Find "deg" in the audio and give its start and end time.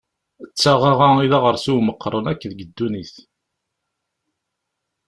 2.51-2.59